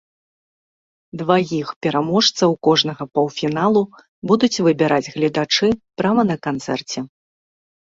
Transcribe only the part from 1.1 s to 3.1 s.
Дваіх пераможцаў кожнага